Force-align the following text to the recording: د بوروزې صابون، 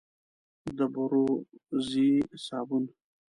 د 0.75 0.79
بوروزې 0.93 2.09
صابون، 2.45 2.83